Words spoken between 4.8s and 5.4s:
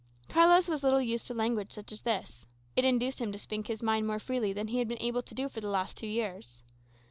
been able to